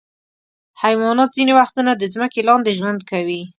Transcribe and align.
حیوانات 0.83 1.29
ځینې 1.37 1.53
وختونه 1.59 1.91
د 1.95 2.03
ځمکې 2.13 2.41
لاندې 2.47 2.71
ژوند 2.79 2.99
کوي. 3.11 3.41